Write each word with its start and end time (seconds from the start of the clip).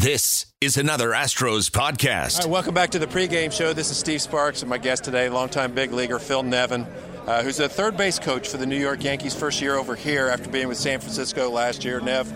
This 0.00 0.46
is 0.62 0.78
another 0.78 1.10
Astros 1.10 1.70
podcast. 1.70 2.36
All 2.36 2.44
right, 2.44 2.50
welcome 2.50 2.72
back 2.72 2.88
to 2.92 2.98
the 2.98 3.06
pregame 3.06 3.52
show. 3.52 3.74
This 3.74 3.90
is 3.90 3.98
Steve 3.98 4.22
Sparks 4.22 4.62
and 4.62 4.70
my 4.70 4.78
guest 4.78 5.04
today, 5.04 5.28
longtime 5.28 5.74
big 5.74 5.92
leaguer 5.92 6.18
Phil 6.18 6.42
Nevin, 6.42 6.86
uh, 7.26 7.42
who's 7.42 7.60
a 7.60 7.68
third 7.68 7.98
base 7.98 8.18
coach 8.18 8.48
for 8.48 8.56
the 8.56 8.64
New 8.64 8.78
York 8.78 9.04
Yankees. 9.04 9.34
First 9.34 9.60
year 9.60 9.74
over 9.74 9.94
here 9.94 10.28
after 10.28 10.48
being 10.48 10.68
with 10.68 10.78
San 10.78 11.00
Francisco 11.00 11.50
last 11.50 11.84
year. 11.84 12.00
Nev, 12.00 12.32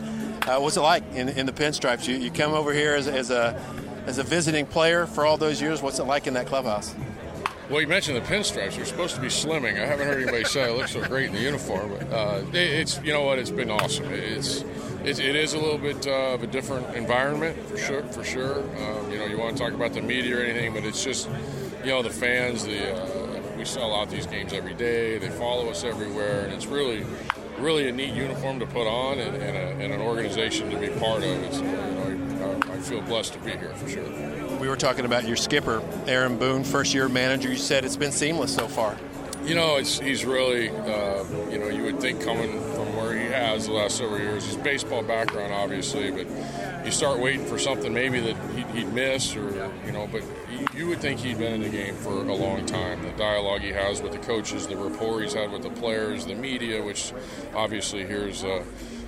uh, 0.47 0.59
what's 0.59 0.77
it 0.77 0.83
like 0.83 1.05
in, 1.15 1.31
in 1.31 1.47
the 1.47 1.53
pinstripes? 1.53 2.07
You, 2.07 2.17
you 2.17 2.31
come 2.31 2.53
over 2.53 2.71
here 2.71 2.97
as, 2.97 3.09
as 3.09 3.31
a 3.31 3.59
as 4.05 4.19
a 4.19 4.25
visiting 4.25 4.67
player 4.67 5.07
for 5.07 5.25
all 5.25 5.39
those 5.39 5.63
years. 5.63 5.81
What's 5.81 5.99
it 5.99 6.05
like 6.05 6.27
in 6.27 6.35
that 6.35 6.47
clubhouse? 6.47 6.95
Well, 7.71 7.81
you 7.81 7.87
mentioned 7.87 8.19
the 8.19 8.29
pinstripes. 8.29 8.77
You're 8.77 8.85
supposed 8.85 9.15
to 9.15 9.23
be 9.23 9.29
slimming. 9.29 9.83
I 9.83 9.87
haven't 9.87 10.07
heard 10.07 10.23
anybody 10.23 10.45
say 10.45 10.71
it 10.71 10.77
looks 10.77 10.93
so 10.93 11.03
great 11.03 11.29
in 11.29 11.33
the 11.33 11.41
uniform. 11.41 11.93
But 11.93 12.13
uh, 12.13 12.43
it, 12.53 12.57
it's 12.57 13.01
you 13.03 13.15
know 13.15 13.23
what? 13.23 13.39
It's 13.39 13.49
been 13.49 13.71
awesome. 13.71 14.13
It's 14.13 14.63
it, 15.05 15.19
it 15.19 15.37
is 15.37 15.55
a 15.55 15.59
little 15.59 15.79
bit 15.79 16.07
uh, 16.07 16.35
of 16.35 16.43
a 16.43 16.47
different 16.47 16.95
environment 16.95 17.59
for 17.69 17.77
sure. 17.77 18.03
For 18.05 18.25
sure. 18.25 18.59
Um, 18.61 19.11
you 19.11 19.19
know, 19.19 19.27
you 19.27 19.39
want 19.39 19.57
to 19.57 19.63
talk 19.63 19.73
about 19.73 19.93
the 19.93 20.03
media 20.03 20.39
or 20.39 20.43
anything, 20.43 20.73
but 20.73 20.85
it's 20.85 21.05
just 21.05 21.29
you 21.83 21.91
know 21.91 22.03
the 22.03 22.11
fans. 22.11 22.65
The 22.65 22.95
uh, 22.95 23.41
we 23.57 23.65
sell 23.65 23.95
out 23.95 24.11
these 24.11 24.27
games 24.27 24.53
every 24.53 24.75
day. 24.75 25.19
They 25.19 25.31
follow 25.31 25.69
us 25.71 25.85
everywhere, 25.85 26.45
and 26.45 26.53
it's 26.53 26.67
really 26.67 27.05
really 27.59 27.89
a 27.89 27.93
neat 27.93 28.13
uniform 28.13 28.59
to 28.59 28.67
put 28.67 28.87
on 28.87 29.21
and, 29.21 29.37
and, 29.37 29.57
a, 29.57 29.85
and 29.85 29.93
an 29.93 30.01
organization 30.01 30.71
to 30.71 30.77
be 30.77 30.89
part 30.89 31.23
of. 31.23 31.43
It's, 31.45 31.61
you 31.61 31.67
know, 31.67 32.61
I, 32.67 32.73
I 32.73 32.79
feel 32.79 33.01
blessed 33.03 33.35
to 33.35 33.39
be 33.39 33.53
here 33.53 33.73
for 33.75 33.89
sure 33.89 34.35
we 34.65 34.71
were 34.71 34.77
talking 34.77 35.05
about 35.05 35.27
your 35.27 35.37
skipper, 35.37 35.83
Aaron 36.07 36.39
Boone, 36.39 36.65
first 36.65 36.95
year 36.95 37.07
manager. 37.07 37.51
You 37.51 37.57
said 37.57 37.85
it's 37.85 37.99
been 37.99 38.13
seamless 38.13 38.55
so 38.55 38.67
far. 38.67 38.97
You 39.45 39.55
know, 39.55 39.77
it's 39.77 39.99
he's 39.99 40.25
really, 40.25 40.71
uh, 40.71 41.23
you 41.51 41.59
know, 41.59 41.69
you 41.69 41.83
would 41.83 42.01
think 42.01 42.23
coming 42.23 42.51
from 42.51 42.61
where 42.61 42.61
he 42.61 42.64
has 43.35 43.67
the 43.67 43.73
last 43.73 43.97
several 43.97 44.19
years, 44.21 44.47
his 44.47 44.57
baseball 44.57 45.03
background, 45.03 45.53
obviously, 45.53 46.11
but 46.11 46.27
you 46.85 46.91
start 46.91 47.19
waiting 47.19 47.45
for 47.47 47.59
something 47.59 47.93
maybe 47.93 48.21
that 48.21 48.37
he'd, 48.55 48.67
he'd 48.69 48.93
miss 48.93 49.37
or, 49.37 49.71
you 49.87 49.93
know, 49.93 50.09
but 50.11 50.23
you 50.75 50.87
would 50.89 51.01
think 51.01 51.21
he'd 51.21 51.39
been 51.39 51.55
in 51.55 51.63
the 51.63 51.69
game 51.69 51.95
for 51.97 52.11
a 52.11 52.35
long 52.35 52.67
time. 52.67 53.03
The 53.03 53.11
dialogue 53.13 53.61
he 53.61 53.71
has 53.71 54.03
with 54.03 54.13
the 54.13 54.19
coaches, 54.19 54.67
the 54.67 54.77
rapport 54.77 55.23
he's 55.23 55.35
had 55.35 55.51
with 55.53 55.63
the 55.63 55.71
players, 55.71 56.27
the 56.27 56.35
media, 56.35 56.83
which 56.83 57.13
obviously 57.55 58.05
here's 58.05 58.45
uh, 58.45 58.63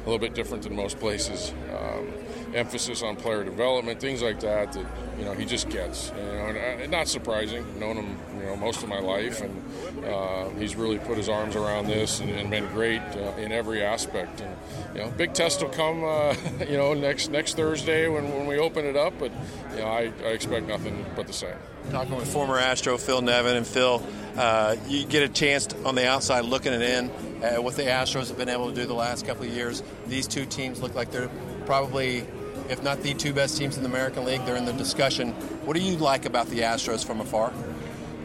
little 0.06 0.18
bit 0.18 0.34
different 0.34 0.62
than 0.62 0.74
most 0.74 0.98
places. 0.98 1.52
Um, 1.72 2.12
emphasis 2.54 3.02
on 3.02 3.16
player 3.16 3.44
development, 3.44 4.00
things 4.00 4.22
like 4.22 4.40
that. 4.40 4.72
That 4.72 4.86
you 5.18 5.24
know 5.24 5.32
he 5.34 5.44
just 5.44 5.68
gets. 5.68 6.10
You 6.16 6.22
know, 6.22 6.46
and, 6.46 6.82
uh, 6.82 6.86
not 6.86 7.08
surprising. 7.08 7.78
Known 7.78 7.96
him 7.96 8.18
you 8.38 8.46
know 8.46 8.56
most 8.56 8.82
of 8.82 8.88
my 8.88 8.98
life, 8.98 9.42
and 9.42 10.04
uh, 10.04 10.48
he's 10.50 10.74
really 10.77 10.98
put 10.98 11.16
his 11.16 11.28
arms 11.28 11.56
around 11.56 11.86
this 11.86 12.20
and, 12.20 12.30
and 12.30 12.50
been 12.50 12.66
great 12.68 13.02
uh, 13.02 13.34
in 13.36 13.52
every 13.52 13.82
aspect. 13.82 14.40
And 14.40 14.56
you 14.94 15.02
know, 15.02 15.10
big 15.10 15.34
test 15.34 15.62
will 15.62 15.70
come. 15.70 16.04
Uh, 16.04 16.34
you 16.68 16.77
know, 16.77 16.94
next 16.94 17.30
next 17.30 17.56
Thursday 17.56 18.08
when, 18.08 18.32
when 18.32 18.46
we 18.46 18.58
open 18.58 18.84
it 18.84 18.96
up. 18.96 19.14
But 19.18 19.32
you 19.72 19.80
know, 19.80 19.88
I, 19.88 20.12
I 20.24 20.28
expect 20.28 20.66
nothing 20.66 21.04
but 21.14 21.27
the 21.27 21.32
same. 21.32 21.56
Talking 21.90 22.16
with 22.16 22.32
former 22.32 22.58
Astro 22.58 22.98
Phil 22.98 23.22
Nevin 23.22 23.56
and 23.56 23.66
Phil, 23.66 24.04
uh, 24.36 24.77
you 24.88 25.04
get 25.04 25.22
a 25.22 25.28
chance 25.28 25.68
on 25.84 25.94
the 25.94 26.08
outside 26.08 26.44
looking 26.44 26.72
it 26.72 26.82
in 26.82 27.10
at 27.42 27.62
what 27.62 27.77
the 27.77 27.83
Astros 27.83 28.29
have 28.29 28.39
been 28.39 28.48
able 28.48 28.69
to 28.69 28.75
do 28.75 28.87
the 28.87 28.95
last 28.95 29.27
couple 29.27 29.45
of 29.45 29.51
years. 29.51 29.83
These 30.06 30.27
two 30.27 30.47
teams 30.47 30.83
look 30.83 30.95
like 30.95 31.11
they're 31.11 31.31
probably 31.67 32.27
if 32.69 32.83
not 32.83 33.03
the 33.03 33.15
two 33.15 33.33
best 33.33 33.56
teams 33.56 33.77
in 33.77 33.83
the 33.83 33.89
American 33.89 34.25
League. 34.25 34.45
They're 34.45 34.56
in 34.56 34.65
the 34.65 34.73
discussion. 34.73 35.33
What 35.64 35.77
do 35.77 35.83
you 35.83 35.97
like 35.97 36.25
about 36.25 36.48
the 36.48 36.61
Astros 36.61 37.05
from 37.05 37.20
afar? 37.20 37.53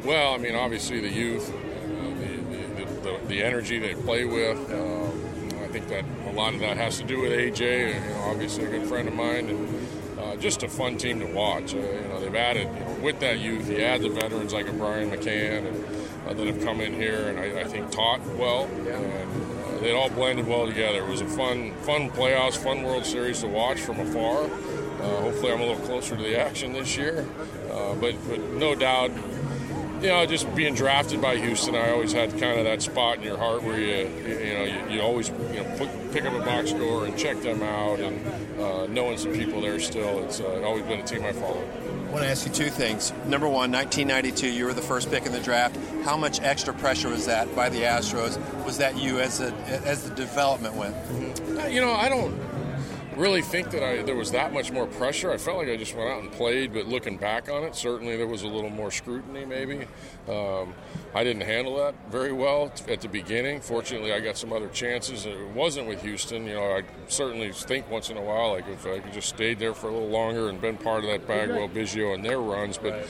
Well, 0.04 0.34
I 0.34 0.38
mean, 0.38 0.56
obviously 0.56 1.00
the 1.00 1.10
youth, 1.10 1.50
uh, 1.50 2.04
the, 2.20 2.86
the, 2.86 3.02
the, 3.02 3.28
the, 3.28 3.44
energy 3.44 3.78
they 3.78 3.94
play 3.94 4.26
with. 4.26 4.58
Um, 4.72 5.64
I 5.64 5.68
think 5.68 5.88
that 5.90 6.04
a 6.28 6.32
lot 6.32 6.54
of 6.54 6.60
that 6.62 6.78
has 6.78 6.98
to 6.98 7.04
do 7.04 7.22
with 7.22 7.32
AJ. 7.32 7.94
You 7.94 8.10
know, 8.10 8.20
obviously 8.22 8.66
a 8.66 8.70
good 8.70 8.88
friend 8.88 9.08
of 9.08 9.14
mine, 9.14 9.50
and 9.50 9.88
uh, 10.20 10.36
just 10.38 10.64
a 10.64 10.68
fun 10.68 10.98
team 10.98 11.20
to 11.20 11.28
watch. 11.28 11.76
Uh, 11.76 11.78
you 11.78 12.08
know, 12.10 12.20
they've 12.20 12.36
added 12.36 12.68
you 12.74 12.80
know, 12.80 13.00
with 13.04 13.20
that 13.20 13.40
youth. 13.40 13.70
You 13.70 13.82
add 13.82 14.02
the 14.02 14.10
veterans 14.10 14.54
like 14.54 14.68
a 14.68 14.74
Brian 14.74 15.12
McCann 15.12 15.68
and 15.68 16.01
uh, 16.28 16.34
that 16.34 16.48
have 16.48 16.62
come 16.64 16.82
in 16.82 16.94
here, 16.94 17.30
and 17.30 17.40
I, 17.40 17.62
I 17.62 17.64
think 17.66 17.92
taught 17.92 18.26
well. 18.36 18.66
And, 18.66 19.52
it 19.84 19.96
all 19.96 20.10
blended 20.10 20.48
well 20.48 20.68
together. 20.68 21.00
It 21.00 21.08
was 21.08 21.22
a 21.22 21.26
fun, 21.26 21.74
fun 21.78 22.12
playoffs, 22.12 22.56
fun 22.56 22.84
World 22.84 23.04
Series 23.04 23.42
to 23.42 23.48
watch 23.48 23.80
from 23.80 24.00
afar. 24.00 24.44
Uh, 24.44 25.22
hopefully, 25.22 25.52
I'm 25.52 25.60
a 25.60 25.66
little 25.66 25.84
closer 25.88 26.16
to 26.16 26.22
the 26.22 26.40
action 26.40 26.74
this 26.74 26.96
year. 26.96 27.26
Uh, 27.72 27.96
but, 27.96 28.14
but 28.30 28.40
no 28.52 28.76
doubt, 28.76 29.10
you 30.02 30.08
know, 30.08 30.26
just 30.26 30.54
being 30.56 30.74
drafted 30.74 31.22
by 31.22 31.38
Houston, 31.38 31.76
I 31.76 31.92
always 31.92 32.12
had 32.12 32.32
kind 32.32 32.58
of 32.58 32.66
that 32.66 32.82
spot 32.82 33.18
in 33.18 33.24
your 33.24 33.38
heart 33.38 33.62
where 33.62 33.80
you, 33.80 34.10
you 34.28 34.54
know, 34.54 34.64
you, 34.64 34.96
you 34.96 35.02
always, 35.02 35.30
you 35.30 35.64
know, 35.64 35.76
put, 35.78 36.12
pick 36.12 36.26
up 36.26 36.34
a 36.34 36.40
box 36.40 36.72
score 36.72 37.06
and 37.06 37.18
check 37.18 37.40
them 37.42 37.62
out, 37.62 38.00
and 38.00 38.60
uh, 38.60 38.88
knowing 38.88 39.18
some 39.18 39.32
people 39.34 39.62
there 39.62 39.80
still, 39.80 40.24
it's 40.24 40.40
uh, 40.40 40.64
always 40.64 40.84
been 40.84 41.00
a 41.00 41.04
team 41.04 41.24
I 41.24 41.34
followed. 41.34 41.68
I 42.08 42.14
want 42.14 42.24
to 42.26 42.30
ask 42.30 42.46
you 42.46 42.52
two 42.52 42.70
things. 42.70 43.14
Number 43.26 43.48
one, 43.48 43.72
1992, 43.72 44.50
you 44.50 44.66
were 44.66 44.74
the 44.74 44.82
first 44.82 45.10
pick 45.12 45.26
in 45.26 45.32
the 45.32 45.40
draft. 45.40 45.78
How 46.04 46.18
much 46.18 46.42
extra 46.42 46.74
pressure 46.74 47.10
was 47.10 47.28
that 47.28 47.56
by 47.56 47.70
the 47.70 47.84
Astros? 47.84 48.38
Was 48.66 48.80
that 48.80 48.98
you 48.98 49.20
as 49.20 49.40
a, 49.40 49.54
as 49.86 50.04
the 50.10 50.16
development 50.16 50.76
went? 50.76 50.96
You 51.72 51.80
know, 51.80 51.94
I 51.94 52.10
don't 52.10 52.34
really 53.16 53.42
think 53.42 53.72
that 53.72 53.84
I 53.84 54.02
there 54.04 54.16
was 54.16 54.32
that 54.32 54.54
much 54.54 54.72
more 54.72 54.88
pressure. 54.88 55.32
I 55.32 55.38
felt 55.38 55.58
like 55.58 55.68
I 55.68 55.76
just 55.76 55.96
went 55.96 56.10
out 56.10 56.22
and 56.22 56.32
played, 56.32 56.74
but 56.74 56.88
looking 56.88 57.18
back 57.18 57.50
on 57.50 57.64
it, 57.64 57.76
certainly 57.76 58.18
there 58.18 58.28
was 58.28 58.44
a 58.44 58.48
little 58.48 58.70
more 58.70 58.92
scrutiny. 58.92 59.46
Maybe 59.46 59.86
um, 60.28 60.74
I 61.14 61.24
didn't 61.24 61.44
handle 61.44 61.78
that 61.78 61.96
very 62.10 62.32
well 62.32 62.72
at 62.88 63.02
the 63.02 63.08
beginning. 63.08 63.62
Fortunately, 63.62 64.14
I 64.14 64.20
got 64.20 64.38
some 64.38 64.54
other 64.54 64.70
chances. 64.70 65.26
It 65.26 65.48
wasn't 65.50 65.88
with 65.88 66.02
Houston. 66.02 66.46
You 66.46 66.56
know, 66.56 66.78
I 66.78 66.84
certainly 67.08 67.52
think 67.52 67.90
once 67.90 68.10
in 68.10 68.18
a 68.18 68.22
while, 68.22 68.52
like 68.52 68.68
if 68.68 68.86
I 68.86 69.00
could 69.00 69.14
just 69.14 69.30
stayed 69.30 69.60
there 69.60 69.74
for 69.74 69.88
a 69.88 69.94
little 69.94 70.10
longer 70.10 70.50
and 70.50 70.60
been 70.62 70.78
part 70.78 71.04
of 71.04 71.10
that 71.10 71.28
Bagwell, 71.28 71.70
Biggio, 71.70 72.14
and 72.14 72.24
their 72.24 72.40
runs, 72.40 72.78
but 72.78 73.08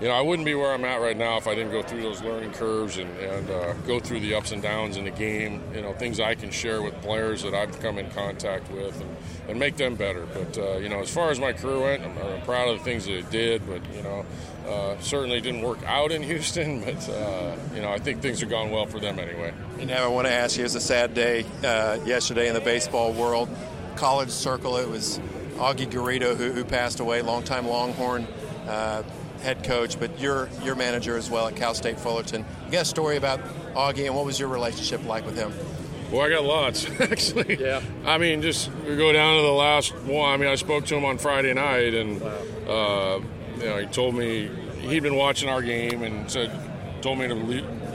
you 0.00 0.08
know, 0.08 0.14
I 0.14 0.22
wouldn't 0.22 0.46
be 0.46 0.54
where 0.54 0.72
I'm 0.72 0.84
at 0.86 1.02
right 1.02 1.16
now 1.16 1.36
if 1.36 1.46
I 1.46 1.54
didn't 1.54 1.72
go 1.72 1.82
through 1.82 2.00
those 2.00 2.22
learning 2.22 2.52
curves 2.52 2.96
and, 2.96 3.14
and 3.18 3.50
uh, 3.50 3.74
go 3.86 4.00
through 4.00 4.20
the 4.20 4.34
ups 4.34 4.50
and 4.50 4.62
downs 4.62 4.96
in 4.96 5.04
the 5.04 5.10
game. 5.10 5.62
You 5.74 5.82
know, 5.82 5.92
things 5.92 6.20
I 6.20 6.34
can 6.34 6.50
share 6.50 6.80
with 6.80 6.94
players 7.02 7.42
that 7.42 7.52
I've 7.52 7.78
come 7.80 7.98
in 7.98 8.10
contact 8.10 8.70
with 8.70 8.98
and, 8.98 9.16
and 9.48 9.58
make 9.58 9.76
them 9.76 9.96
better. 9.96 10.24
But, 10.24 10.56
uh, 10.56 10.78
you 10.78 10.88
know, 10.88 11.00
as 11.00 11.12
far 11.12 11.30
as 11.30 11.38
my 11.38 11.52
career 11.52 11.80
went, 11.80 12.02
I'm, 12.02 12.16
I'm, 12.16 12.40
proud 12.42 12.70
of 12.70 12.78
the 12.78 12.84
things 12.84 13.04
that 13.04 13.14
it 13.14 13.30
did. 13.30 13.66
But, 13.66 13.82
you 13.94 14.02
know, 14.02 14.24
uh, 14.66 14.98
certainly 15.00 15.38
didn't 15.42 15.60
work 15.60 15.82
out 15.84 16.12
in 16.12 16.22
Houston. 16.32 16.82
But, 16.82 17.06
uh, 17.10 17.56
you 17.74 17.82
know, 17.82 17.92
I 17.92 17.98
think 17.98 18.22
things 18.22 18.40
have 18.40 18.48
gone 18.48 18.70
well 18.70 18.86
for 18.86 19.00
them 19.00 19.18
anyway. 19.18 19.52
And 19.78 19.88
now 19.88 20.02
I 20.02 20.08
want 20.08 20.26
to 20.26 20.32
ask 20.32 20.56
you, 20.56 20.62
it 20.62 20.64
was 20.64 20.76
a 20.76 20.80
sad 20.80 21.12
day 21.12 21.44
uh, 21.62 21.98
yesterday 22.06 22.48
in 22.48 22.54
the 22.54 22.60
baseball 22.60 23.12
world. 23.12 23.50
College 23.96 24.30
circle, 24.30 24.78
it 24.78 24.88
was 24.88 25.18
Augie 25.56 25.86
Garrido 25.90 26.34
who, 26.34 26.52
who 26.52 26.64
passed 26.64 27.00
away, 27.00 27.20
longtime 27.20 27.66
Longhorn. 27.66 28.26
Head 29.42 29.64
coach, 29.64 29.98
but 29.98 30.20
you're 30.20 30.48
your 30.62 30.74
manager 30.74 31.16
as 31.16 31.30
well 31.30 31.46
at 31.46 31.56
Cal 31.56 31.74
State 31.74 31.98
Fullerton. 31.98 32.44
You 32.66 32.72
got 32.72 32.82
a 32.82 32.84
story 32.84 33.16
about 33.16 33.40
Augie, 33.74 34.06
and 34.06 34.14
what 34.14 34.24
was 34.24 34.38
your 34.38 34.48
relationship 34.48 35.04
like 35.04 35.24
with 35.24 35.36
him? 35.36 35.52
Well, 36.10 36.22
I 36.22 36.28
got 36.28 36.44
lots 36.44 36.86
actually. 37.00 37.60
Yeah. 37.60 37.80
I 38.04 38.18
mean, 38.18 38.42
just 38.42 38.70
we 38.86 38.96
go 38.96 39.12
down 39.12 39.36
to 39.36 39.42
the 39.42 39.52
last 39.52 39.94
one. 40.00 40.30
I 40.32 40.36
mean, 40.36 40.48
I 40.48 40.56
spoke 40.56 40.86
to 40.86 40.96
him 40.96 41.04
on 41.04 41.18
Friday 41.18 41.54
night, 41.54 41.94
and 41.94 42.20
wow. 42.20 42.28
uh, 42.68 43.20
you 43.58 43.64
know, 43.64 43.78
he 43.78 43.86
told 43.86 44.14
me 44.14 44.50
he'd 44.80 45.02
been 45.02 45.16
watching 45.16 45.48
our 45.48 45.62
game 45.62 46.02
and 46.02 46.30
said, 46.30 46.50
told 47.02 47.18
me 47.18 47.28
to 47.28 47.34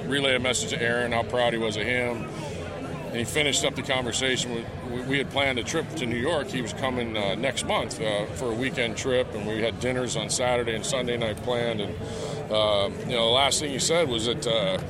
relay 0.08 0.36
a 0.36 0.40
message 0.40 0.70
to 0.70 0.82
Aaron 0.82 1.12
how 1.12 1.24
proud 1.24 1.54
he 1.54 1.60
was 1.60 1.78
of 1.78 1.84
him 1.84 2.28
and 3.16 3.26
he 3.26 3.34
finished 3.34 3.64
up 3.64 3.76
the 3.76 3.82
conversation. 3.82 4.66
We, 4.92 5.02
we 5.04 5.18
had 5.18 5.30
planned 5.30 5.58
a 5.58 5.64
trip 5.64 5.90
to 5.96 6.06
New 6.06 6.18
York. 6.18 6.48
He 6.48 6.62
was 6.62 6.74
coming 6.74 7.16
uh, 7.16 7.36
next 7.36 7.66
month 7.66 8.02
uh, 8.02 8.26
for 8.26 8.52
a 8.52 8.54
weekend 8.54 8.98
trip, 8.98 9.34
and 9.34 9.48
we 9.48 9.62
had 9.62 9.80
dinners 9.80 10.18
on 10.18 10.30
Saturday 10.30 10.76
and 10.76 10.86
Sunday 10.86 11.16
night 11.16 11.38
planned. 11.38 11.80
And 11.80 11.96
uh, 12.52 12.90
you 13.08 13.16
know, 13.16 13.28
the 13.28 13.32
last 13.32 13.62
thing 13.62 13.72
he 13.72 13.80
said 13.80 14.10
was 14.10 14.26
that 14.26 14.46
uh, 14.46 14.82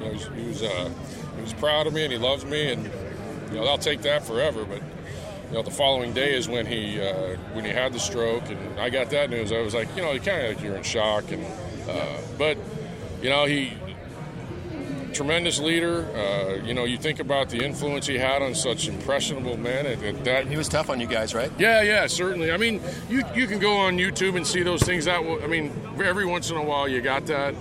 you 0.00 0.04
know, 0.04 0.10
he 0.10 0.16
was 0.16 0.26
he 0.34 0.48
was, 0.48 0.62
uh, 0.64 0.90
he 1.36 1.42
was 1.42 1.52
proud 1.52 1.86
of 1.86 1.92
me 1.92 2.02
and 2.02 2.12
he 2.12 2.18
loves 2.18 2.44
me, 2.44 2.72
and 2.72 2.90
you 3.52 3.60
know, 3.60 3.66
I'll 3.66 3.78
take 3.78 4.02
that 4.02 4.24
forever. 4.26 4.64
But 4.64 4.82
you 5.50 5.54
know, 5.54 5.62
the 5.62 5.70
following 5.70 6.12
day 6.12 6.34
is 6.34 6.48
when 6.48 6.66
he 6.66 7.00
uh, 7.00 7.36
when 7.52 7.64
he 7.64 7.70
had 7.70 7.92
the 7.92 8.00
stroke, 8.00 8.50
and 8.50 8.80
I 8.80 8.90
got 8.90 9.10
that 9.10 9.30
news. 9.30 9.52
I 9.52 9.60
was 9.60 9.74
like, 9.74 9.94
you 9.94 10.02
know, 10.02 10.18
kind 10.18 10.44
of 10.44 10.56
like 10.56 10.64
you're 10.64 10.74
in 10.74 10.82
shock, 10.82 11.30
and 11.30 11.46
but 12.36 12.58
you 13.22 13.30
know, 13.30 13.44
he 13.44 13.74
tremendous 15.10 15.58
leader. 15.58 16.04
Uh, 16.16 16.64
you 16.64 16.74
know, 16.74 16.84
you 16.84 16.96
think 16.96 17.20
about 17.20 17.48
the 17.48 17.64
influence 17.64 18.06
he 18.06 18.18
had 18.18 18.42
on 18.42 18.54
such 18.54 18.88
impressionable 18.88 19.56
men. 19.56 19.86
At, 19.86 20.02
at 20.02 20.24
that 20.24 20.46
he 20.46 20.56
was 20.56 20.68
tough 20.68 20.90
on 20.90 21.00
you 21.00 21.06
guys, 21.06 21.34
right? 21.34 21.50
Yeah, 21.58 21.82
yeah, 21.82 22.06
certainly. 22.06 22.52
I 22.52 22.56
mean, 22.56 22.80
you 23.08 23.22
you 23.34 23.46
can 23.46 23.58
go 23.58 23.76
on 23.76 23.96
YouTube 23.96 24.36
and 24.36 24.46
see 24.46 24.62
those 24.62 24.82
things. 24.82 25.04
That 25.04 25.20
I 25.20 25.46
mean, 25.46 25.72
every 26.02 26.26
once 26.26 26.50
in 26.50 26.56
a 26.56 26.64
while 26.64 26.88
you 26.88 27.00
got 27.00 27.26
that. 27.26 27.54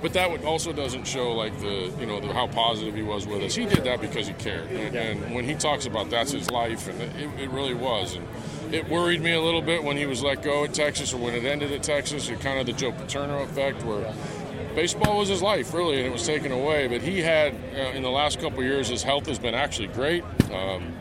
But 0.00 0.12
that 0.12 0.44
also 0.44 0.72
doesn't 0.72 1.08
show 1.08 1.32
like 1.32 1.58
the 1.60 1.92
you 1.98 2.06
know 2.06 2.20
the, 2.20 2.32
how 2.32 2.46
positive 2.46 2.94
he 2.94 3.02
was 3.02 3.26
with 3.26 3.42
us. 3.42 3.54
He 3.54 3.66
did 3.66 3.82
that 3.84 4.00
because 4.00 4.28
he 4.28 4.32
cared, 4.34 4.70
and, 4.70 4.94
and 4.94 5.34
when 5.34 5.44
he 5.44 5.54
talks 5.54 5.86
about 5.86 6.08
that's 6.08 6.30
his 6.30 6.50
life, 6.50 6.88
and 6.88 7.00
it, 7.02 7.40
it 7.40 7.50
really 7.50 7.74
was. 7.74 8.14
And 8.14 8.24
it 8.72 8.88
worried 8.88 9.22
me 9.22 9.32
a 9.32 9.40
little 9.40 9.62
bit 9.62 9.82
when 9.82 9.96
he 9.96 10.06
was 10.06 10.22
let 10.22 10.42
go 10.42 10.64
at 10.64 10.74
Texas 10.74 11.12
or 11.12 11.16
when 11.16 11.34
it 11.34 11.44
ended 11.44 11.72
at 11.72 11.82
Texas. 11.82 12.28
It 12.28 12.40
kind 12.40 12.60
of 12.60 12.66
the 12.66 12.74
Joe 12.74 12.92
Paterno 12.92 13.42
effect, 13.42 13.82
where 13.82 14.14
baseball 14.78 15.18
was 15.18 15.28
his 15.28 15.42
life, 15.42 15.74
really, 15.74 15.96
and 15.96 16.06
it 16.06 16.12
was 16.12 16.24
taken 16.24 16.52
away. 16.52 16.86
But 16.86 17.02
he 17.02 17.20
had, 17.20 17.52
uh, 17.74 17.96
in 17.96 18.04
the 18.04 18.10
last 18.10 18.38
couple 18.38 18.62
years, 18.62 18.86
his 18.86 19.02
health 19.02 19.26
has 19.26 19.36
been 19.36 19.52
actually 19.52 19.88
great. 19.88 20.22
Um, 20.52 20.92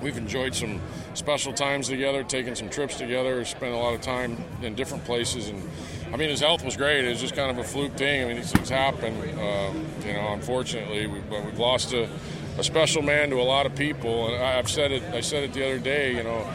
we've 0.00 0.16
enjoyed 0.16 0.54
some 0.54 0.80
special 1.12 1.52
times 1.52 1.88
together, 1.88 2.24
taken 2.24 2.56
some 2.56 2.70
trips 2.70 2.96
together, 2.96 3.44
spent 3.44 3.74
a 3.74 3.76
lot 3.76 3.92
of 3.92 4.00
time 4.00 4.42
in 4.62 4.74
different 4.74 5.04
places, 5.04 5.50
and 5.50 5.68
I 6.14 6.16
mean 6.16 6.30
his 6.30 6.40
health 6.40 6.64
was 6.64 6.78
great. 6.78 7.04
It 7.04 7.10
was 7.10 7.20
just 7.20 7.36
kind 7.36 7.50
of 7.50 7.58
a 7.58 7.64
fluke 7.68 7.94
thing. 7.98 8.24
I 8.24 8.26
mean 8.26 8.36
these 8.36 8.52
things 8.52 8.70
happen. 8.70 9.14
Um, 9.38 9.84
you 10.06 10.14
know, 10.14 10.32
unfortunately, 10.32 11.06
we, 11.06 11.20
but 11.20 11.44
we've 11.44 11.58
lost 11.58 11.92
a, 11.92 12.08
a 12.56 12.64
special 12.64 13.02
man 13.02 13.28
to 13.30 13.36
a 13.36 13.44
lot 13.44 13.66
of 13.66 13.74
people, 13.74 14.28
and 14.28 14.42
I've 14.42 14.70
said 14.70 14.92
it. 14.92 15.02
I 15.12 15.20
said 15.20 15.44
it 15.44 15.52
the 15.52 15.62
other 15.66 15.78
day. 15.78 16.16
You 16.16 16.22
know 16.22 16.50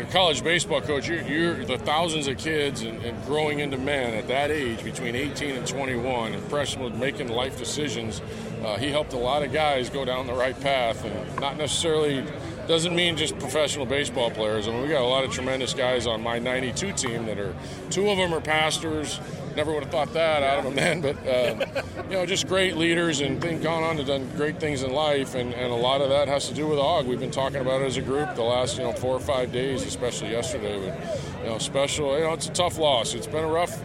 a 0.00 0.12
college 0.12 0.42
baseball 0.42 0.80
coach, 0.80 1.08
you're, 1.08 1.22
you're 1.22 1.64
the 1.64 1.78
thousands 1.78 2.26
of 2.26 2.38
kids 2.38 2.82
and, 2.82 3.02
and, 3.02 3.24
growing 3.26 3.60
into 3.60 3.76
men 3.78 4.14
at 4.14 4.28
that 4.28 4.50
age, 4.50 4.82
between 4.82 5.14
18 5.14 5.56
and 5.56 5.66
21, 5.66 6.34
impressed 6.34 6.78
with 6.78 6.94
making 6.94 7.28
life 7.28 7.58
decisions. 7.58 8.20
Uh, 8.64 8.76
he 8.76 8.90
helped 8.90 9.12
a 9.12 9.18
lot 9.18 9.42
of 9.42 9.52
guys 9.52 9.90
go 9.90 10.04
down 10.04 10.26
the 10.26 10.34
right 10.34 10.58
path, 10.60 11.04
and 11.04 11.40
not 11.40 11.56
necessarily 11.56 12.24
doesn't 12.66 12.94
mean 12.94 13.16
just 13.16 13.38
professional 13.38 13.86
baseball 13.86 14.30
players. 14.30 14.68
I 14.68 14.70
mean, 14.70 14.82
we 14.82 14.88
got 14.88 15.02
a 15.02 15.06
lot 15.06 15.24
of 15.24 15.32
tremendous 15.32 15.74
guys 15.74 16.06
on 16.06 16.22
my 16.22 16.38
92 16.38 16.92
team 16.92 17.26
that 17.26 17.38
are 17.38 17.54
two 17.90 18.08
of 18.08 18.16
them 18.16 18.32
are 18.32 18.40
pastors. 18.40 19.18
Never 19.56 19.72
would 19.72 19.82
have 19.82 19.92
thought 19.92 20.12
that 20.12 20.42
out 20.42 20.58
of 20.58 20.64
them 20.64 20.74
then, 20.74 21.00
but 21.00 21.16
uh, 21.26 21.82
you 22.04 22.16
know, 22.16 22.26
just 22.26 22.46
great 22.46 22.76
leaders 22.76 23.20
and 23.20 23.40
think, 23.40 23.62
gone 23.62 23.82
on 23.82 23.96
to 23.96 24.04
done 24.04 24.28
great 24.36 24.60
things 24.60 24.82
in 24.82 24.92
life, 24.92 25.34
and, 25.34 25.52
and 25.54 25.72
a 25.72 25.76
lot 25.76 26.00
of 26.00 26.10
that 26.10 26.28
has 26.28 26.48
to 26.48 26.54
do 26.54 26.66
with 26.66 26.78
Og. 26.78 27.06
We've 27.06 27.20
been 27.20 27.30
talking 27.30 27.60
about 27.60 27.82
it 27.82 27.86
as 27.86 27.96
a 27.96 28.02
group 28.02 28.34
the 28.34 28.42
last 28.42 28.78
you 28.78 28.84
know 28.84 28.92
four 28.92 29.14
or 29.14 29.20
five 29.20 29.52
days, 29.52 29.82
especially 29.82 30.30
yesterday. 30.30 30.78
But 30.78 31.40
you 31.40 31.46
know, 31.46 31.58
special. 31.58 32.16
You 32.16 32.24
know, 32.24 32.32
it's 32.32 32.46
a 32.46 32.52
tough 32.52 32.78
loss. 32.78 33.14
It's 33.14 33.26
been 33.26 33.44
a 33.44 33.48
rough, 33.48 33.80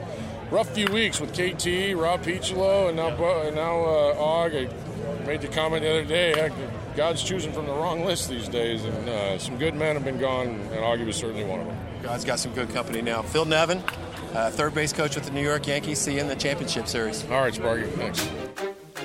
rough 0.51 0.69
few 0.69 0.87
weeks 0.87 1.19
with 1.19 1.31
KT, 1.31 1.97
Rob 1.97 2.23
Picciolo, 2.23 2.89
and 2.89 2.97
now 2.97 3.09
and 3.41 3.55
now 3.55 3.83
uh, 3.83 4.15
Og. 4.17 4.55
I 4.55 5.27
made 5.27 5.41
the 5.41 5.47
comment 5.47 5.83
the 5.83 5.89
other 5.89 6.05
day. 6.05 6.51
God's 6.95 7.21
choosing 7.21 7.51
from 7.51 7.65
the 7.65 7.73
wrong 7.73 8.05
list 8.05 8.29
these 8.29 8.47
days, 8.47 8.85
and 8.85 9.09
uh, 9.09 9.37
some 9.37 9.57
good 9.57 9.75
men 9.75 9.95
have 9.95 10.05
been 10.05 10.19
gone, 10.19 10.47
and 10.47 10.79
Augie 10.79 11.05
was 11.05 11.17
certainly 11.17 11.43
one 11.43 11.59
of 11.59 11.67
them. 11.67 11.77
God's 12.01 12.23
got 12.23 12.39
some 12.39 12.53
good 12.53 12.69
company 12.69 13.01
now. 13.01 13.21
Phil 13.21 13.45
Nevin, 13.45 13.83
uh, 14.35 14.51
third 14.51 14.73
base 14.73 14.93
coach 14.93 15.15
with 15.15 15.25
the 15.25 15.31
New 15.31 15.43
York 15.43 15.65
Yankees. 15.67 15.99
See 15.99 16.15
you 16.15 16.19
in 16.19 16.27
the 16.27 16.35
championship 16.35 16.87
series. 16.87 17.23
All 17.31 17.41
right, 17.41 17.53
Sparky. 17.53 17.87
Thanks. 17.87 18.27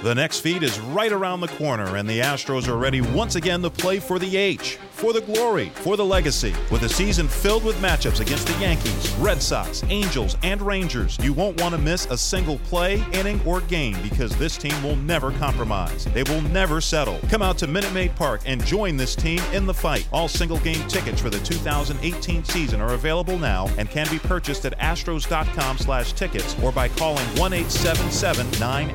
The 0.02 0.14
next 0.14 0.40
feed 0.40 0.62
is 0.62 0.80
right 0.80 1.12
around 1.12 1.40
the 1.40 1.48
corner, 1.48 1.96
and 1.96 2.08
the 2.08 2.20
Astros 2.20 2.68
are 2.68 2.76
ready 2.76 3.00
once 3.00 3.34
again 3.34 3.60
to 3.62 3.70
play 3.70 4.00
for 4.00 4.18
the 4.18 4.36
H, 4.36 4.78
for 5.00 5.14
the 5.14 5.20
glory, 5.22 5.70
for 5.76 5.96
the 5.96 6.04
legacy. 6.04 6.54
With 6.70 6.82
a 6.82 6.88
season 6.88 7.26
filled 7.26 7.64
with 7.64 7.76
matchups 7.76 8.20
against 8.20 8.46
the 8.46 8.58
Yankees, 8.60 9.10
Red 9.14 9.42
Sox, 9.42 9.82
Angels, 9.88 10.36
and 10.42 10.60
Rangers, 10.60 11.16
you 11.22 11.32
won't 11.32 11.58
want 11.60 11.74
to 11.74 11.80
miss 11.80 12.04
a 12.06 12.18
single 12.18 12.58
play, 12.58 13.02
inning, 13.12 13.40
or 13.46 13.62
game 13.62 13.96
because 14.02 14.36
this 14.36 14.58
team 14.58 14.80
will 14.82 14.96
never 14.96 15.32
compromise. 15.32 16.04
They 16.04 16.22
will 16.24 16.42
never 16.42 16.82
settle. 16.82 17.18
Come 17.30 17.40
out 17.40 17.56
to 17.58 17.66
Minute 17.66 17.94
Maid 17.94 18.14
Park 18.14 18.42
and 18.44 18.62
join 18.66 18.98
this 18.98 19.16
team 19.16 19.40
in 19.54 19.64
the 19.64 19.72
fight. 19.72 20.06
All 20.12 20.28
single 20.28 20.58
game 20.58 20.86
tickets 20.86 21.20
for 21.20 21.30
the 21.30 21.40
2018 21.40 22.44
season 22.44 22.82
are 22.82 22.92
available 22.92 23.38
now 23.38 23.68
and 23.78 23.88
can 23.88 24.06
be 24.10 24.18
purchased 24.18 24.66
at 24.66 24.78
astros.com 24.78 25.78
slash 25.78 26.12
tickets 26.12 26.54
or 26.62 26.72
by 26.72 26.88
calling 26.88 27.24
1 27.38 27.52
877 27.54 28.60
9 28.60 28.90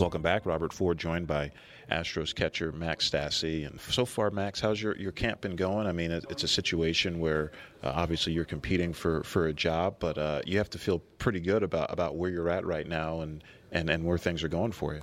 Welcome 0.00 0.22
back. 0.22 0.46
Robert 0.46 0.72
Ford, 0.72 0.96
joined 0.96 1.26
by 1.26 1.52
Astros 1.90 2.34
catcher 2.34 2.72
Max 2.72 3.08
Stassi. 3.08 3.66
And 3.66 3.80
so 3.80 4.04
far, 4.04 4.30
Max, 4.30 4.60
how's 4.60 4.80
your, 4.80 4.96
your 4.96 5.12
camp 5.12 5.40
been 5.40 5.56
going? 5.56 5.86
I 5.86 5.92
mean, 5.92 6.10
it's 6.10 6.42
a 6.42 6.48
situation 6.48 7.20
where 7.20 7.52
uh, 7.82 7.92
obviously 7.94 8.32
you're 8.32 8.44
competing 8.44 8.92
for, 8.92 9.22
for 9.22 9.46
a 9.46 9.52
job, 9.52 9.96
but 9.98 10.18
uh, 10.18 10.42
you 10.44 10.58
have 10.58 10.70
to 10.70 10.78
feel 10.78 11.00
pretty 11.18 11.40
good 11.40 11.62
about, 11.62 11.92
about 11.92 12.16
where 12.16 12.30
you're 12.30 12.48
at 12.48 12.66
right 12.66 12.86
now 12.86 13.20
and, 13.20 13.42
and, 13.72 13.88
and 13.88 14.04
where 14.04 14.18
things 14.18 14.42
are 14.42 14.48
going 14.48 14.72
for 14.72 14.94
you. 14.94 15.00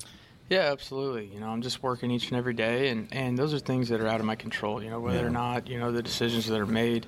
Yeah, 0.50 0.72
absolutely. 0.72 1.28
You 1.34 1.40
know, 1.40 1.48
I'm 1.48 1.62
just 1.62 1.82
working 1.82 2.12
each 2.12 2.30
and 2.30 2.38
every 2.38 2.54
day, 2.54 2.90
and, 2.90 3.08
and 3.12 3.38
those 3.38 3.54
are 3.54 3.60
things 3.60 3.90
that 3.90 4.02
are 4.02 4.08
out 4.08 4.20
of 4.20 4.26
my 4.26 4.36
control. 4.36 4.84
You 4.84 4.90
know, 4.90 5.00
whether 5.00 5.20
yeah. 5.20 5.26
or 5.26 5.30
not 5.30 5.68
you 5.68 5.80
know 5.80 5.92
the 5.92 6.04
decisions 6.04 6.48
that 6.48 6.60
are 6.60 6.68
made 6.68 7.08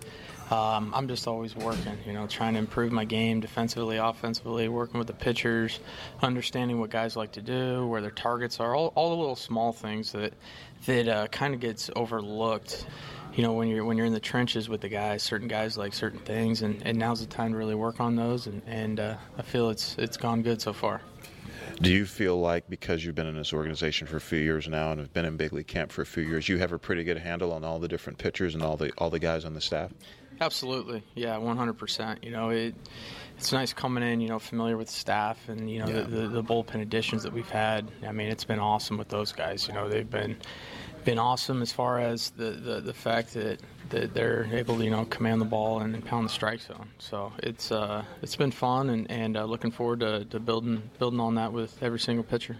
um, 0.51 0.93
I'm 0.93 1.07
just 1.07 1.27
always 1.27 1.55
working, 1.55 1.97
you 2.05 2.13
know, 2.13 2.27
trying 2.27 2.53
to 2.53 2.59
improve 2.59 2.91
my 2.91 3.05
game 3.05 3.39
defensively, 3.39 3.97
offensively, 3.97 4.69
working 4.69 4.99
with 4.99 5.07
the 5.07 5.13
pitchers, 5.13 5.79
understanding 6.21 6.79
what 6.79 6.91
guys 6.91 7.15
like 7.15 7.31
to 7.33 7.41
do, 7.41 7.87
where 7.87 7.99
their 7.99 8.11
targets 8.11 8.59
are, 8.59 8.75
all, 8.75 8.93
all 8.95 9.09
the 9.09 9.15
little 9.15 9.35
small 9.35 9.73
things 9.73 10.11
that 10.11 10.33
that 10.85 11.07
uh, 11.07 11.27
kind 11.27 11.55
of 11.55 11.59
gets 11.59 11.89
overlooked. 11.95 12.85
You 13.33 13.41
know, 13.41 13.53
when 13.53 13.67
you're 13.67 13.83
when 13.83 13.97
you're 13.97 14.05
in 14.05 14.13
the 14.13 14.19
trenches 14.19 14.69
with 14.69 14.81
the 14.81 14.89
guys, 14.89 15.23
certain 15.23 15.47
guys 15.47 15.77
like 15.77 15.93
certain 15.93 16.19
things, 16.19 16.61
and, 16.61 16.81
and 16.85 16.97
now's 16.97 17.21
the 17.21 17.25
time 17.25 17.51
to 17.51 17.57
really 17.57 17.75
work 17.75 17.99
on 17.99 18.15
those. 18.15 18.45
And, 18.45 18.61
and 18.67 18.99
uh, 18.99 19.15
I 19.37 19.41
feel 19.41 19.71
it's 19.71 19.95
it's 19.97 20.15
gone 20.15 20.43
good 20.43 20.61
so 20.61 20.73
far. 20.73 21.01
Do 21.81 21.91
you 21.91 22.05
feel 22.05 22.39
like 22.39 22.69
because 22.69 23.03
you've 23.03 23.15
been 23.15 23.27
in 23.27 23.35
this 23.35 23.51
organization 23.51 24.07
for 24.07 24.17
a 24.17 24.21
few 24.21 24.39
years 24.39 24.67
now 24.67 24.91
and 24.91 24.99
have 24.99 25.11
been 25.11 25.25
in 25.25 25.35
big 25.35 25.51
league 25.51 25.67
camp 25.67 25.91
for 25.91 26.03
a 26.03 26.05
few 26.05 26.23
years, 26.23 26.47
you 26.47 26.57
have 26.59 26.71
a 26.71 26.79
pretty 26.79 27.03
good 27.03 27.17
handle 27.17 27.51
on 27.51 27.65
all 27.65 27.79
the 27.79 27.87
different 27.89 28.17
pitchers 28.17 28.53
and 28.53 28.63
all 28.63 28.77
the 28.77 28.91
all 28.97 29.09
the 29.09 29.19
guys 29.19 29.43
on 29.43 29.53
the 29.53 29.61
staff? 29.61 29.91
Absolutely, 30.41 31.03
yeah, 31.15 31.35
100%. 31.35 32.23
You 32.23 32.31
know, 32.31 32.49
it 32.49 32.75
it's 33.37 33.51
nice 33.51 33.73
coming 33.73 34.03
in, 34.03 34.21
you 34.21 34.29
know, 34.29 34.39
familiar 34.39 34.77
with 34.77 34.89
staff 34.89 35.49
and 35.49 35.69
you 35.69 35.79
know 35.79 35.87
yeah. 35.87 36.01
the, 36.01 36.03
the, 36.03 36.27
the 36.27 36.43
bullpen 36.43 36.81
additions 36.81 37.23
that 37.23 37.33
we've 37.33 37.49
had. 37.49 37.89
I 38.07 38.11
mean, 38.11 38.29
it's 38.29 38.45
been 38.45 38.59
awesome 38.59 38.97
with 38.97 39.09
those 39.09 39.31
guys. 39.31 39.67
You 39.67 39.73
know, 39.73 39.89
they've 39.89 40.09
been 40.09 40.37
been 41.03 41.19
awesome 41.19 41.61
as 41.61 41.71
far 41.71 41.99
as 41.99 42.31
the, 42.31 42.49
the, 42.49 42.81
the 42.81 42.93
fact 42.93 43.35
that, 43.35 43.59
that 43.89 44.15
they're 44.15 44.49
able 44.51 44.75
to 44.77 44.83
you 44.83 44.89
know 44.89 45.05
command 45.05 45.39
the 45.39 45.45
ball 45.45 45.79
and 45.79 46.03
pound 46.03 46.25
the 46.25 46.31
strike 46.31 46.61
zone. 46.61 46.89
So 46.97 47.31
it's 47.37 47.71
uh, 47.71 48.03
it's 48.21 48.35
been 48.35 48.51
fun 48.51 48.89
and, 48.89 49.09
and 49.11 49.37
uh, 49.37 49.45
looking 49.45 49.71
forward 49.71 49.99
to, 49.99 50.25
to 50.25 50.39
building 50.39 50.81
building 50.97 51.19
on 51.19 51.35
that 51.35 51.53
with 51.53 51.81
every 51.83 51.99
single 51.99 52.23
pitcher. 52.23 52.57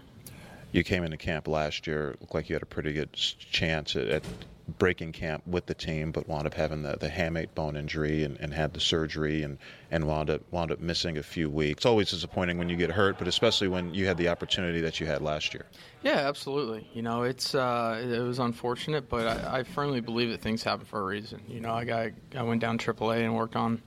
You 0.72 0.84
came 0.84 1.04
into 1.04 1.16
camp 1.16 1.48
last 1.48 1.86
year. 1.86 2.16
Looked 2.20 2.34
like 2.34 2.48
you 2.48 2.54
had 2.54 2.62
a 2.62 2.66
pretty 2.66 2.92
good 2.92 3.12
chance 3.12 3.96
at, 3.96 4.08
at 4.08 4.24
breaking 4.78 5.12
camp 5.12 5.46
with 5.46 5.66
the 5.66 5.74
team, 5.74 6.10
but 6.10 6.28
wound 6.28 6.46
up 6.46 6.54
having 6.54 6.82
the, 6.82 6.96
the 6.98 7.08
hamate 7.08 7.54
bone 7.54 7.76
injury 7.76 8.24
and, 8.24 8.36
and 8.40 8.52
had 8.52 8.74
the 8.74 8.80
surgery 8.80 9.42
and, 9.42 9.58
and 9.90 10.06
wound 10.06 10.30
up 10.30 10.42
wound 10.50 10.72
up 10.72 10.80
missing 10.80 11.18
a 11.18 11.22
few 11.22 11.48
weeks. 11.48 11.78
It's 11.78 11.86
always 11.86 12.10
disappointing 12.10 12.58
when 12.58 12.68
you 12.68 12.76
get 12.76 12.90
hurt, 12.90 13.18
but 13.18 13.28
especially 13.28 13.68
when 13.68 13.94
you 13.94 14.06
had 14.06 14.16
the 14.16 14.28
opportunity 14.28 14.80
that 14.80 14.98
you 15.00 15.06
had 15.06 15.22
last 15.22 15.54
year. 15.54 15.66
Yeah, 16.02 16.28
absolutely. 16.28 16.88
You 16.92 17.02
know, 17.02 17.22
it's 17.22 17.54
uh, 17.54 18.02
it 18.02 18.20
was 18.20 18.38
unfortunate, 18.38 19.08
but 19.08 19.26
I, 19.26 19.58
I 19.58 19.62
firmly 19.62 20.00
believe 20.00 20.30
that 20.30 20.40
things 20.40 20.62
happen 20.62 20.84
for 20.84 21.00
a 21.00 21.04
reason. 21.04 21.40
You 21.48 21.60
know, 21.60 21.72
I 21.72 21.84
got 21.84 22.10
I 22.34 22.42
went 22.42 22.60
down 22.60 22.78
AAA 22.78 23.24
and 23.24 23.36
worked 23.36 23.56
on 23.56 23.82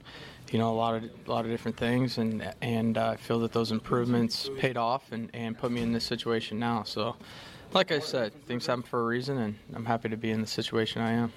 you 0.50 0.58
know 0.58 0.72
a 0.72 0.74
lot 0.74 0.96
of 0.96 1.04
a 1.04 1.30
lot 1.30 1.44
of 1.44 1.50
different 1.50 1.76
things 1.76 2.18
and 2.18 2.52
and 2.60 2.98
uh, 2.98 3.10
I 3.10 3.16
feel 3.16 3.38
that 3.40 3.52
those 3.52 3.70
improvements 3.70 4.50
paid 4.58 4.76
off 4.76 5.12
and, 5.12 5.30
and 5.32 5.56
put 5.56 5.70
me 5.70 5.80
in 5.80 5.92
this 5.92 6.04
situation 6.04 6.58
now 6.58 6.82
so 6.82 7.16
like 7.72 7.92
I 7.92 7.98
said, 8.00 8.32
things 8.46 8.66
happen 8.66 8.82
for 8.82 9.00
a 9.00 9.04
reason, 9.04 9.38
and 9.38 9.54
I'm 9.74 9.84
happy 9.84 10.08
to 10.08 10.16
be 10.16 10.30
in 10.30 10.40
the 10.40 10.46
situation 10.46 11.02
I 11.02 11.12
am. 11.12 11.32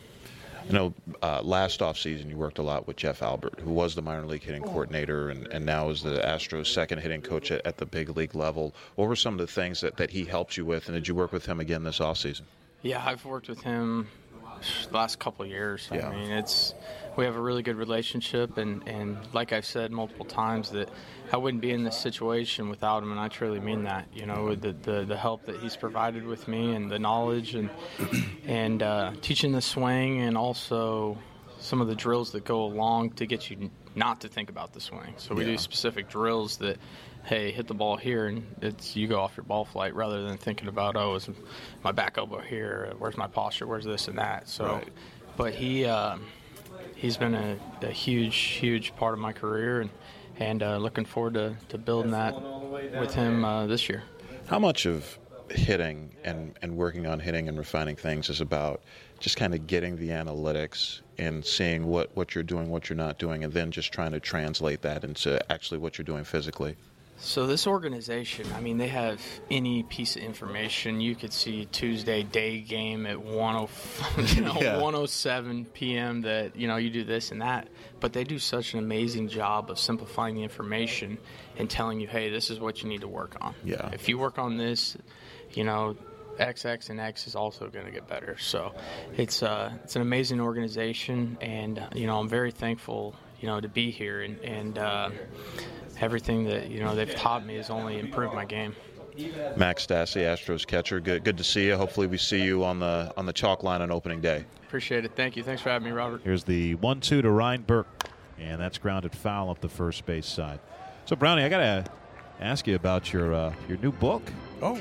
I 0.70 0.72
know 0.72 0.94
uh, 1.22 1.42
last 1.42 1.82
offseason 1.82 2.30
you 2.30 2.38
worked 2.38 2.58
a 2.58 2.62
lot 2.62 2.88
with 2.88 2.96
Jeff 2.96 3.22
Albert, 3.22 3.60
who 3.60 3.72
was 3.72 3.96
the 3.96 4.02
minor 4.02 4.26
league 4.26 4.44
hitting 4.44 4.64
coordinator 4.64 5.30
and, 5.30 5.48
and 5.48 5.66
now 5.66 5.90
is 5.90 6.02
the 6.02 6.22
Astros' 6.22 6.68
second 6.68 7.00
hitting 7.00 7.22
coach 7.22 7.52
at, 7.52 7.66
at, 7.68 7.78
the 7.78 7.86
big 7.86 8.16
league 8.16 8.34
level. 8.34 8.74
What 8.96 9.10
were 9.10 9.16
some 9.18 9.34
of 9.34 9.40
the 9.40 9.48
things 9.48 9.82
that, 9.82 9.98
that 9.98 10.10
he 10.10 10.24
helped 10.24 10.56
you 10.56 10.66
with, 10.66 10.88
and 10.88 10.96
did 10.96 11.08
you 11.08 11.16
work 11.16 11.34
with 11.34 11.46
him 11.46 11.60
again 11.60 11.84
this 11.84 12.00
offseason? 12.00 12.44
Yeah, 12.82 13.04
I've 13.06 13.26
worked 13.26 13.50
with 13.50 13.62
him 13.62 14.08
last 14.92 15.20
couple 15.20 15.46
of 15.46 15.52
years. 15.52 15.88
Yeah. 15.92 16.08
I 16.08 16.16
mean, 16.16 16.32
it's 16.32 16.74
we 17.16 17.26
have 17.26 17.36
a 17.36 17.42
really 17.42 17.64
good 17.64 17.76
relationship, 17.76 18.58
and, 18.58 18.88
and 18.88 19.18
like 19.34 19.54
I've 19.54 19.66
said 19.66 19.92
multiple 19.92 20.26
times, 20.26 20.72
that 20.72 20.90
I 21.32 21.38
wouldn't 21.38 21.62
be 21.62 21.72
in 21.72 21.84
this 21.84 21.98
situation 21.98 22.70
without 22.70 23.04
him, 23.04 23.12
and 23.12 23.20
I 23.20 23.28
truly 23.28 23.60
mean 23.60 23.84
that. 23.84 24.08
You 24.14 24.26
know, 24.26 24.56
the 24.56 24.74
the, 24.74 25.06
the 25.06 25.18
help 25.18 25.46
that 25.46 25.58
he's 25.58 25.76
provided 25.76 26.26
with 26.26 26.48
me, 26.48 26.76
and 26.76 26.90
the 26.90 27.00
knowledge, 27.00 27.56
and 27.56 27.70
and 28.46 28.82
uh, 28.82 29.12
teaching 29.22 29.52
the 29.52 29.62
swing, 29.62 30.22
and 30.22 30.38
also 30.38 31.18
some 31.64 31.80
of 31.80 31.88
the 31.88 31.96
drills 31.96 32.32
that 32.32 32.44
go 32.44 32.64
along 32.64 33.12
to 33.12 33.26
get 33.26 33.50
you 33.50 33.72
not 33.96 34.20
to 34.22 34.28
think 34.28 34.50
about 34.50 34.74
the 34.74 34.82
swing. 34.82 35.14
So 35.18 35.34
we 35.34 35.46
yeah. 35.46 35.52
do 35.52 35.58
specific 35.58 36.10
drills 36.10 36.58
that, 36.58 36.78
hey, 37.24 37.52
hit 37.52 37.68
the 37.68 37.74
ball 37.74 37.96
here, 37.96 38.28
and 38.28 38.46
it's 38.62 38.98
you 38.98 39.08
go 39.08 39.20
off 39.20 39.38
your 39.38 39.46
ball 39.46 39.64
flight 39.64 39.96
rather 39.96 40.24
than 40.24 40.38
thinking 40.38 40.68
about 40.68 40.98
oh, 40.98 41.16
is 41.16 41.30
my 41.82 41.94
back 41.94 42.18
elbow 42.18 42.40
here? 42.40 42.94
Where's 43.00 43.18
my 43.18 43.28
posture? 43.28 43.66
Where's 43.66 43.86
this 43.86 44.10
and 44.10 44.18
that? 44.18 44.50
So, 44.50 44.66
right. 44.66 44.90
but 45.38 45.54
he. 45.54 45.86
Um, 45.86 46.26
he's 46.96 47.18
been 47.18 47.36
a, 47.36 47.58
a, 47.82 47.92
huge, 47.92 48.36
huge 48.36 48.96
part 48.96 49.14
of 49.14 49.20
my 49.20 49.34
career, 49.34 49.82
and 49.82 49.90
and 50.38 50.64
uh, 50.64 50.78
looking 50.78 51.06
forward 51.06 51.36
to, 51.36 51.56
to 51.70 51.78
building 51.78 52.12
that 52.12 52.34
with 53.00 53.14
him 53.14 53.46
uh, 53.46 53.68
this 53.68 53.88
year. 53.90 54.04
How 54.48 54.58
much 54.58 54.86
of 54.86 55.20
hitting 55.54 56.12
and, 56.24 56.58
and 56.62 56.76
working 56.76 57.06
on 57.06 57.20
hitting 57.20 57.48
and 57.48 57.58
refining 57.58 57.96
things 57.96 58.30
is 58.30 58.42
about 58.42 58.82
just 59.20 59.38
kind 59.38 59.54
of 59.54 59.68
getting 59.68 59.98
the 59.98 60.10
analytics 60.10 61.02
and 61.18 61.46
seeing 61.46 61.86
what, 61.86 62.16
what 62.16 62.36
you're 62.36 62.44
doing, 62.44 62.70
what 62.70 62.90
you're 62.90 62.98
not 62.98 63.18
doing, 63.18 63.44
and 63.44 63.54
then 63.54 63.72
just 63.72 63.92
trying 63.92 64.12
to 64.12 64.20
translate 64.20 64.82
that 64.82 65.04
into 65.04 65.40
actually 65.52 65.78
what 65.78 65.98
you're 65.98 66.06
doing 66.06 66.24
physically? 66.24 66.76
So 67.18 67.48
this 67.48 67.68
organization, 67.68 68.48
I 68.54 68.60
mean, 68.60 68.78
they 68.78 68.90
have 68.90 69.22
any 69.50 69.84
piece 69.84 70.18
of 70.18 70.24
information. 70.24 71.00
You 71.00 71.16
could 71.16 71.32
see 71.32 71.66
Tuesday 71.72 72.24
day 72.24 72.60
game 72.60 73.06
at 73.06 73.18
10, 73.18 73.28
you 74.36 74.42
know, 74.42 74.58
yeah. 74.60 74.74
107 74.82 75.66
p.m. 75.66 76.22
that 76.24 76.58
you 76.58 76.68
know 76.68 76.76
you 76.76 76.90
do 76.90 77.06
this 77.06 77.32
and 77.32 77.42
that, 77.42 77.70
but 78.02 78.12
they 78.12 78.26
do 78.26 78.40
such 78.40 78.74
an 78.74 78.80
amazing 78.80 79.30
job 79.30 79.72
of 79.72 79.80
simplifying 79.80 80.36
the 80.36 80.44
information 80.44 81.18
and 81.58 81.70
telling 81.70 82.02
you, 82.02 82.08
hey, 82.08 82.30
this 82.30 82.50
is 82.50 82.60
what 82.60 82.84
you 82.84 82.90
need 82.90 83.02
to 83.02 83.08
work 83.08 83.38
on. 83.40 83.56
Yeah. 83.64 83.90
If 83.94 84.10
you 84.10 84.18
work 84.18 84.38
on 84.38 84.58
this, 84.58 84.98
you 85.58 85.64
know, 85.64 85.96
XX 86.40 86.90
and 86.90 87.00
X 87.00 87.28
is 87.28 87.36
also 87.36 87.68
going 87.70 87.86
to 87.86 87.92
get 87.92 88.08
better. 88.08 88.38
So 88.38 88.74
it's 89.18 89.44
uh, 89.44 89.72
it's 89.84 89.96
an 89.96 90.02
amazing 90.02 90.42
organization, 90.42 91.38
and 91.42 91.86
you 91.96 92.08
know 92.08 92.20
I'm 92.20 92.30
very 92.30 92.52
thankful 92.52 93.16
you 93.40 93.48
know 93.48 93.60
to 93.60 93.68
be 93.68 93.92
here, 93.92 94.22
and, 94.22 94.40
and 94.40 94.78
uh, 94.78 95.10
everything 96.00 96.46
that 96.46 96.70
you 96.70 96.82
know 96.82 96.96
they've 96.96 97.14
taught 97.14 97.46
me 97.46 97.56
has 97.56 97.70
only 97.70 98.00
improved 98.00 98.34
my 98.34 98.46
game. 98.46 98.76
Max 99.58 99.86
Stassi, 99.86 100.22
Astros 100.22 100.66
catcher. 100.66 101.00
Good, 101.00 101.24
good 101.24 101.38
to 101.38 101.44
see 101.44 101.68
you. 101.68 101.78
Hopefully, 101.78 102.08
we 102.08 102.18
see 102.18 102.44
you 102.44 102.64
on 102.64 102.80
the 102.80 103.14
on 103.16 103.26
the 103.26 103.34
chalk 103.34 103.62
line 103.62 103.82
on 103.82 103.92
opening 103.92 104.22
day. 104.22 104.46
Appreciate 104.68 105.06
it. 105.06 105.16
Thank 105.16 105.36
you. 105.36 105.44
Thanks 105.44 105.62
for 105.62 105.70
having 105.70 105.88
me, 105.88 105.92
Robert. 105.92 106.22
Here's 106.24 106.44
the 106.44 106.74
one-two 106.76 107.22
to 107.22 107.30
Ryan 107.30 107.62
Burke, 107.62 108.10
and 108.40 108.60
that's 108.60 108.80
grounded 108.80 109.16
foul 109.16 109.52
up 109.52 109.62
the 109.62 109.70
first 109.70 110.06
base 110.08 110.26
side. 110.26 110.60
So 111.06 111.16
Brownie, 111.16 111.44
I 111.44 111.50
gotta 111.50 111.86
ask 112.40 112.66
you 112.66 112.76
about 112.76 113.14
your 113.14 113.34
uh, 113.34 113.54
your 113.68 113.78
new 113.78 113.92
book. 113.92 114.24
Oh, 114.62 114.80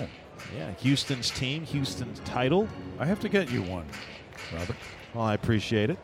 yeah, 0.56 0.72
Houston's 0.80 1.30
team, 1.30 1.64
Houston's 1.66 2.20
title. 2.20 2.68
I 2.98 3.06
have 3.06 3.20
to 3.20 3.28
get 3.28 3.50
you 3.50 3.62
one, 3.62 3.86
Robert. 4.52 4.76
Well, 5.14 5.24
I 5.24 5.34
appreciate 5.34 5.90
it. 5.90 5.98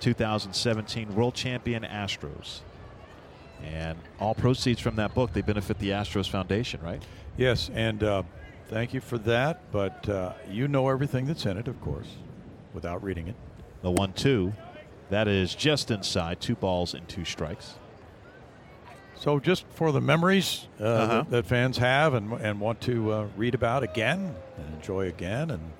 2017 0.00 1.14
World 1.14 1.34
Champion 1.34 1.84
Astros. 1.84 2.60
And 3.62 3.96
all 4.18 4.34
proceeds 4.34 4.80
from 4.80 4.96
that 4.96 5.14
book, 5.14 5.32
they 5.32 5.42
benefit 5.42 5.78
the 5.78 5.90
Astros 5.90 6.28
Foundation, 6.28 6.80
right? 6.82 7.00
Yes, 7.36 7.70
and 7.72 8.02
uh, 8.02 8.24
thank 8.68 8.92
you 8.92 9.00
for 9.00 9.18
that. 9.18 9.70
But 9.70 10.08
uh, 10.08 10.32
you 10.50 10.66
know 10.66 10.88
everything 10.88 11.26
that's 11.26 11.46
in 11.46 11.56
it, 11.56 11.68
of 11.68 11.80
course, 11.80 12.08
without 12.74 13.02
reading 13.04 13.28
it. 13.28 13.36
The 13.82 13.90
one 13.90 14.12
two, 14.12 14.52
that 15.10 15.28
is 15.28 15.54
just 15.54 15.90
inside, 15.90 16.40
two 16.40 16.56
balls 16.56 16.94
and 16.94 17.08
two 17.08 17.24
strikes. 17.24 17.74
So, 19.22 19.38
just 19.38 19.64
for 19.68 19.92
the 19.92 20.00
memories 20.00 20.66
uh, 20.80 20.84
uh-huh. 20.84 21.06
that, 21.06 21.30
that, 21.30 21.46
fans 21.46 21.78
have 21.78 22.14
and, 22.14 22.32
and 22.32 22.58
want 22.58 22.80
to 22.80 23.12
uh, 23.12 23.26
read 23.36 23.54
about 23.54 23.84
again 23.84 24.34
and 24.58 24.74
enjoy 24.74 25.06
again, 25.06 25.52
and 25.52 25.70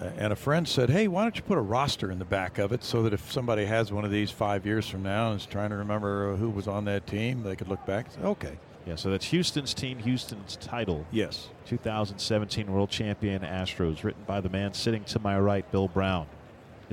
uh, 0.00 0.06
and 0.16 0.32
a 0.32 0.36
friend 0.36 0.66
said, 0.66 0.88
"Hey, 0.88 1.06
why 1.06 1.24
don't 1.24 1.36
you 1.36 1.42
put 1.42 1.58
a 1.58 1.60
roster 1.60 2.10
in 2.10 2.18
the 2.18 2.24
back 2.24 2.56
of 2.56 2.72
it 2.72 2.82
so 2.82 3.02
that 3.02 3.12
if 3.12 3.30
somebody 3.30 3.66
has 3.66 3.92
one 3.92 4.06
of 4.06 4.10
these 4.10 4.30
five 4.30 4.64
years 4.64 4.88
from 4.88 5.02
now 5.02 5.32
and 5.32 5.40
is 5.40 5.44
trying 5.44 5.68
to 5.68 5.76
remember 5.76 6.34
who 6.36 6.48
was 6.48 6.66
on 6.66 6.86
that 6.86 7.06
team, 7.06 7.42
they 7.42 7.56
could 7.56 7.68
look 7.68 7.84
back 7.84 8.06
and 8.06 8.14
say, 8.14 8.20
okay." 8.22 8.58
Yeah, 8.86 8.96
so 8.96 9.10
that's 9.10 9.26
Houston's 9.26 9.74
team, 9.74 9.98
Houston's 9.98 10.56
title. 10.56 11.06
Yes. 11.10 11.48
2017 11.66 12.72
World 12.72 12.88
Champion 12.88 13.42
Astros, 13.42 14.02
written 14.02 14.24
by 14.26 14.40
the 14.40 14.48
man 14.48 14.72
sitting 14.72 15.04
to 15.04 15.18
my 15.18 15.38
right, 15.38 15.70
Bill 15.70 15.88
Brown. 15.88 16.26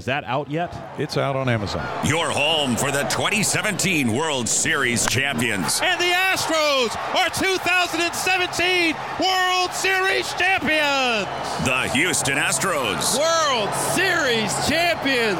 Is 0.01 0.05
that 0.05 0.23
out 0.23 0.49
yet? 0.49 0.75
It's 0.97 1.15
out 1.15 1.35
on 1.35 1.47
Amazon. 1.47 1.87
Your 2.07 2.31
home 2.31 2.75
for 2.75 2.89
the 2.89 3.03
2017 3.03 4.11
World 4.11 4.49
Series 4.49 5.05
champions. 5.05 5.79
And 5.79 6.01
the 6.01 6.05
Astros 6.05 6.97
are 7.13 7.29
2017 7.29 8.95
World 9.19 9.71
Series 9.73 10.33
champions. 10.33 11.27
The 11.67 11.87
Houston 11.93 12.39
Astros. 12.39 13.15
World 13.15 13.71
Series 13.93 14.51
champions. 14.67 15.37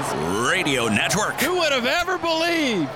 Radio 0.48 0.88
Network. 0.90 1.42
Who 1.42 1.58
would 1.58 1.72
have 1.72 1.88
ever 1.88 2.20
believed? 2.20 2.88